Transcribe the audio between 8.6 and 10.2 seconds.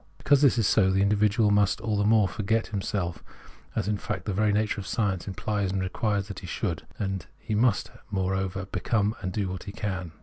become and do what he can.